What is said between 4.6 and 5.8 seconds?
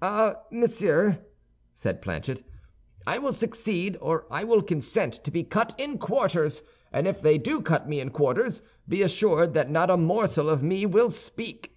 consent to be cut